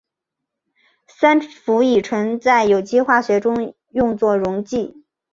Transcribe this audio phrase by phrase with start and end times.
[1.05, 5.03] 三氟乙醇在有机化学中用作溶剂。